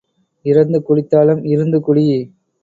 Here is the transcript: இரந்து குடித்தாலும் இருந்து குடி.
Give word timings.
இரந்து 0.45 0.79
குடித்தாலும் 0.79 1.43
இருந்து 1.45 1.79
குடி. 1.81 2.05